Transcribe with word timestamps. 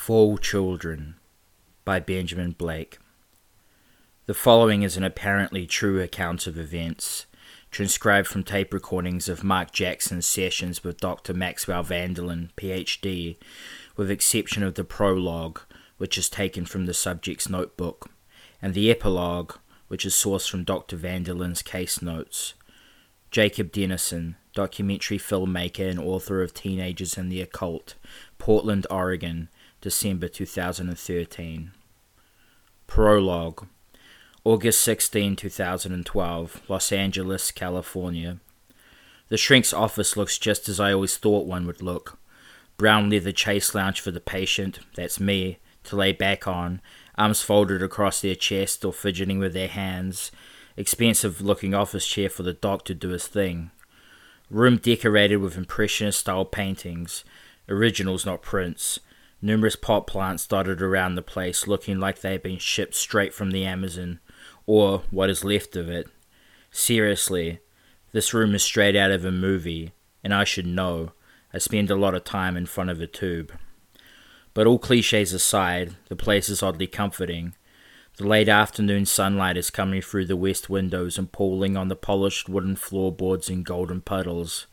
Fall 0.00 0.38
Children 0.38 1.16
by 1.84 2.00
Benjamin 2.00 2.52
Blake. 2.52 2.98
The 4.24 4.32
following 4.32 4.82
is 4.82 4.96
an 4.96 5.04
apparently 5.04 5.66
true 5.66 6.00
account 6.00 6.46
of 6.46 6.58
events, 6.58 7.26
transcribed 7.70 8.26
from 8.26 8.42
tape 8.42 8.72
recordings 8.72 9.28
of 9.28 9.44
Mark 9.44 9.72
Jackson's 9.72 10.24
sessions 10.24 10.82
with 10.82 11.02
Dr. 11.02 11.34
Maxwell 11.34 11.84
Vanderlyn, 11.84 12.48
PhD, 12.56 13.36
with 13.94 14.10
exception 14.10 14.62
of 14.62 14.74
the 14.74 14.84
prologue, 14.84 15.60
which 15.98 16.16
is 16.16 16.30
taken 16.30 16.64
from 16.64 16.86
the 16.86 16.94
subject's 16.94 17.50
notebook, 17.50 18.10
and 18.62 18.72
the 18.72 18.90
epilogue, 18.90 19.56
which 19.88 20.06
is 20.06 20.14
sourced 20.14 20.50
from 20.50 20.64
Dr. 20.64 20.96
Vanderlyn's 20.96 21.60
case 21.60 22.00
notes. 22.00 22.54
Jacob 23.30 23.70
Dennison, 23.70 24.36
documentary 24.54 25.18
filmmaker 25.18 25.90
and 25.90 26.00
author 26.00 26.42
of 26.42 26.54
Teenagers 26.54 27.18
and 27.18 27.30
the 27.30 27.42
Occult, 27.42 27.96
Portland, 28.38 28.86
Oregon, 28.90 29.50
December 29.80 30.28
2013. 30.28 31.70
Prologue 32.86 33.66
August 34.44 34.82
16, 34.82 35.36
2012, 35.36 36.60
Los 36.68 36.92
Angeles, 36.92 37.50
California. 37.50 38.36
The 39.28 39.38
shrink's 39.38 39.72
office 39.72 40.18
looks 40.18 40.36
just 40.36 40.68
as 40.68 40.80
I 40.80 40.92
always 40.92 41.16
thought 41.16 41.46
one 41.46 41.66
would 41.66 41.80
look. 41.80 42.18
Brown 42.76 43.08
leather 43.08 43.34
chaise 43.34 43.74
lounge 43.74 44.02
for 44.02 44.10
the 44.10 44.20
patient, 44.20 44.80
that's 44.96 45.18
me, 45.18 45.60
to 45.84 45.96
lay 45.96 46.12
back 46.12 46.46
on, 46.46 46.82
arms 47.16 47.40
folded 47.40 47.82
across 47.82 48.20
their 48.20 48.34
chest 48.34 48.84
or 48.84 48.92
fidgeting 48.92 49.38
with 49.38 49.54
their 49.54 49.68
hands. 49.68 50.30
Expensive 50.76 51.40
looking 51.40 51.72
office 51.72 52.06
chair 52.06 52.28
for 52.28 52.42
the 52.42 52.52
doc 52.52 52.84
to 52.84 52.94
do 52.94 53.08
his 53.08 53.26
thing. 53.26 53.70
Room 54.50 54.76
decorated 54.76 55.36
with 55.36 55.56
impressionist 55.56 56.20
style 56.20 56.44
paintings, 56.44 57.24
originals 57.66 58.26
not 58.26 58.42
prints 58.42 59.00
Numerous 59.42 59.76
pot 59.76 60.06
plants 60.06 60.46
dotted 60.46 60.82
around 60.82 61.14
the 61.14 61.22
place, 61.22 61.66
looking 61.66 61.98
like 61.98 62.20
they 62.20 62.32
had 62.32 62.42
been 62.42 62.58
shipped 62.58 62.94
straight 62.94 63.32
from 63.32 63.50
the 63.50 63.64
Amazon, 63.64 64.20
or 64.66 65.02
what 65.10 65.30
is 65.30 65.44
left 65.44 65.76
of 65.76 65.88
it. 65.88 66.06
Seriously, 66.70 67.60
this 68.12 68.34
room 68.34 68.54
is 68.54 68.62
straight 68.62 68.96
out 68.96 69.10
of 69.10 69.24
a 69.24 69.32
movie, 69.32 69.92
and 70.22 70.34
I 70.34 70.44
should 70.44 70.66
know. 70.66 71.12
I 71.54 71.58
spend 71.58 71.90
a 71.90 71.96
lot 71.96 72.14
of 72.14 72.24
time 72.24 72.56
in 72.56 72.66
front 72.66 72.90
of 72.90 73.00
a 73.00 73.06
tube. 73.06 73.52
But 74.52 74.66
all 74.66 74.78
cliches 74.78 75.32
aside, 75.32 75.96
the 76.08 76.16
place 76.16 76.48
is 76.48 76.62
oddly 76.62 76.86
comforting. 76.86 77.54
The 78.16 78.26
late 78.26 78.48
afternoon 78.48 79.06
sunlight 79.06 79.56
is 79.56 79.70
coming 79.70 80.02
through 80.02 80.26
the 80.26 80.36
west 80.36 80.68
windows 80.68 81.16
and 81.16 81.32
pooling 81.32 81.76
on 81.76 81.88
the 81.88 81.96
polished 81.96 82.48
wooden 82.48 82.76
floorboards 82.76 83.48
in 83.48 83.62
golden 83.62 84.00
puddles. 84.02 84.66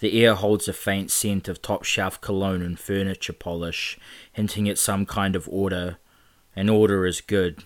The 0.00 0.22
air 0.22 0.34
holds 0.34 0.68
a 0.68 0.72
faint 0.72 1.10
scent 1.10 1.48
of 1.48 1.62
top 1.62 1.84
shelf 1.84 2.20
cologne 2.20 2.62
and 2.62 2.78
furniture 2.78 3.32
polish, 3.32 3.98
hinting 4.32 4.68
at 4.68 4.78
some 4.78 5.06
kind 5.06 5.34
of 5.36 5.48
order. 5.48 5.98
And 6.56 6.70
order 6.70 7.06
is 7.06 7.20
good. 7.20 7.64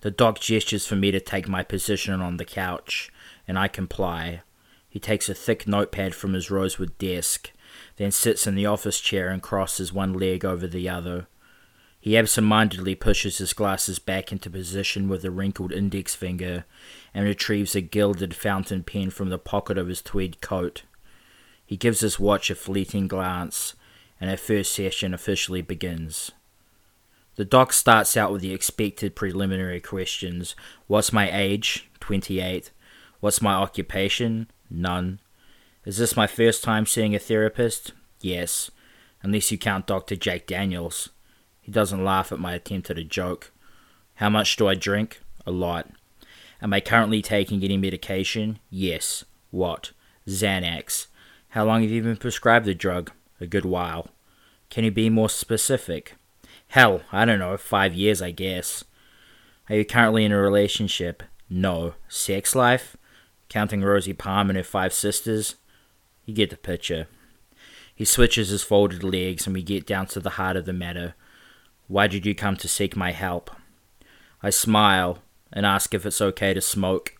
The 0.00 0.10
doc 0.10 0.38
gestures 0.40 0.86
for 0.86 0.96
me 0.96 1.10
to 1.10 1.20
take 1.20 1.48
my 1.48 1.62
position 1.62 2.20
on 2.20 2.36
the 2.36 2.44
couch, 2.44 3.10
and 3.48 3.58
I 3.58 3.68
comply. 3.68 4.42
He 4.88 4.98
takes 5.00 5.28
a 5.28 5.34
thick 5.34 5.66
notepad 5.66 6.14
from 6.14 6.34
his 6.34 6.50
rosewood 6.50 6.96
desk, 6.98 7.50
then 7.96 8.10
sits 8.10 8.46
in 8.46 8.54
the 8.54 8.66
office 8.66 9.00
chair 9.00 9.30
and 9.30 9.42
crosses 9.42 9.92
one 9.92 10.12
leg 10.12 10.44
over 10.44 10.66
the 10.66 10.88
other. 10.88 11.26
He 12.00 12.18
absent-mindedly 12.18 12.96
pushes 12.96 13.38
his 13.38 13.54
glasses 13.54 13.98
back 13.98 14.30
into 14.30 14.50
position 14.50 15.08
with 15.08 15.24
a 15.24 15.30
wrinkled 15.30 15.72
index 15.72 16.14
finger 16.14 16.66
and 17.14 17.24
retrieves 17.24 17.74
a 17.74 17.80
gilded 17.80 18.34
fountain 18.34 18.82
pen 18.82 19.08
from 19.08 19.30
the 19.30 19.38
pocket 19.38 19.78
of 19.78 19.88
his 19.88 20.02
tweed 20.02 20.42
coat. 20.42 20.82
He 21.66 21.76
gives 21.76 22.00
his 22.00 22.20
watch 22.20 22.50
a 22.50 22.54
fleeting 22.54 23.08
glance, 23.08 23.74
and 24.20 24.30
our 24.30 24.36
first 24.36 24.72
session 24.72 25.14
officially 25.14 25.62
begins. 25.62 26.30
The 27.36 27.44
doc 27.44 27.72
starts 27.72 28.16
out 28.16 28.32
with 28.32 28.42
the 28.42 28.52
expected 28.52 29.16
preliminary 29.16 29.80
questions 29.80 30.54
What's 30.86 31.12
my 31.12 31.30
age? 31.36 31.88
28. 32.00 32.70
What's 33.20 33.42
my 33.42 33.54
occupation? 33.54 34.48
None. 34.70 35.18
Is 35.84 35.96
this 35.96 36.16
my 36.16 36.26
first 36.26 36.62
time 36.62 36.86
seeing 36.86 37.14
a 37.14 37.18
therapist? 37.18 37.92
Yes, 38.20 38.70
unless 39.22 39.50
you 39.50 39.58
count 39.58 39.86
Dr. 39.86 40.16
Jake 40.16 40.46
Daniels. 40.46 41.10
He 41.60 41.72
doesn't 41.72 42.04
laugh 42.04 42.30
at 42.30 42.38
my 42.38 42.54
attempt 42.54 42.90
at 42.90 42.98
a 42.98 43.04
joke. 43.04 43.50
How 44.16 44.28
much 44.28 44.56
do 44.56 44.68
I 44.68 44.74
drink? 44.74 45.20
A 45.46 45.50
lot. 45.50 45.90
Am 46.62 46.72
I 46.72 46.80
currently 46.80 47.20
taking 47.20 47.64
any 47.64 47.76
medication? 47.76 48.58
Yes. 48.70 49.24
What? 49.50 49.92
Xanax. 50.28 51.06
How 51.54 51.64
long 51.64 51.82
have 51.82 51.90
you 51.92 52.02
been 52.02 52.16
prescribed 52.16 52.66
the 52.66 52.74
drug? 52.74 53.12
A 53.40 53.46
good 53.46 53.64
while. 53.64 54.08
Can 54.70 54.82
you 54.82 54.90
be 54.90 55.08
more 55.08 55.28
specific? 55.28 56.16
Hell, 56.66 57.02
I 57.12 57.24
don't 57.24 57.38
know, 57.38 57.56
five 57.56 57.94
years, 57.94 58.20
I 58.20 58.32
guess. 58.32 58.82
Are 59.70 59.76
you 59.76 59.84
currently 59.84 60.24
in 60.24 60.32
a 60.32 60.36
relationship? 60.36 61.22
No. 61.48 61.94
Sex 62.08 62.56
life? 62.56 62.96
Counting 63.48 63.84
Rosie 63.84 64.12
Palm 64.12 64.50
and 64.50 64.56
her 64.56 64.64
five 64.64 64.92
sisters? 64.92 65.54
You 66.24 66.34
get 66.34 66.50
the 66.50 66.56
picture. 66.56 67.06
He 67.94 68.04
switches 68.04 68.48
his 68.48 68.64
folded 68.64 69.04
legs 69.04 69.46
and 69.46 69.54
we 69.54 69.62
get 69.62 69.86
down 69.86 70.06
to 70.06 70.18
the 70.18 70.30
heart 70.30 70.56
of 70.56 70.64
the 70.64 70.72
matter. 70.72 71.14
Why 71.86 72.08
did 72.08 72.26
you 72.26 72.34
come 72.34 72.56
to 72.56 72.66
seek 72.66 72.96
my 72.96 73.12
help? 73.12 73.52
I 74.42 74.50
smile 74.50 75.18
and 75.52 75.64
ask 75.64 75.94
if 75.94 76.04
it's 76.04 76.20
okay 76.20 76.52
to 76.52 76.60
smoke. 76.60 77.14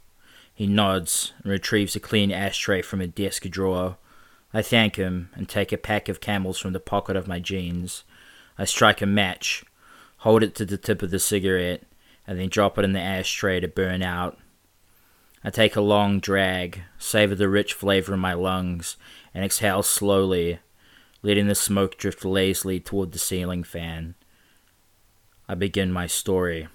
He 0.52 0.66
nods 0.66 1.32
and 1.44 1.52
retrieves 1.52 1.94
a 1.94 2.00
clean 2.00 2.32
ashtray 2.32 2.82
from 2.82 3.00
a 3.00 3.06
desk 3.06 3.44
drawer. 3.44 3.96
I 4.56 4.62
thank 4.62 4.94
him 4.94 5.30
and 5.34 5.48
take 5.48 5.72
a 5.72 5.76
pack 5.76 6.08
of 6.08 6.20
camels 6.20 6.60
from 6.60 6.72
the 6.72 6.80
pocket 6.80 7.16
of 7.16 7.26
my 7.26 7.40
jeans. 7.40 8.04
I 8.56 8.64
strike 8.64 9.02
a 9.02 9.06
match, 9.06 9.64
hold 10.18 10.44
it 10.44 10.54
to 10.54 10.64
the 10.64 10.78
tip 10.78 11.02
of 11.02 11.10
the 11.10 11.18
cigarette, 11.18 11.82
and 12.24 12.38
then 12.38 12.50
drop 12.50 12.78
it 12.78 12.84
in 12.84 12.92
the 12.92 13.00
ashtray 13.00 13.58
to 13.58 13.66
burn 13.66 14.00
out. 14.00 14.38
I 15.42 15.50
take 15.50 15.74
a 15.74 15.80
long 15.80 16.20
drag, 16.20 16.82
savor 16.98 17.34
the 17.34 17.48
rich 17.48 17.74
flavor 17.74 18.14
in 18.14 18.20
my 18.20 18.32
lungs, 18.32 18.96
and 19.34 19.44
exhale 19.44 19.82
slowly, 19.82 20.60
letting 21.20 21.48
the 21.48 21.56
smoke 21.56 21.98
drift 21.98 22.24
lazily 22.24 22.78
toward 22.78 23.10
the 23.10 23.18
ceiling 23.18 23.64
fan. 23.64 24.14
I 25.48 25.56
begin 25.56 25.90
my 25.90 26.06
story. 26.06 26.68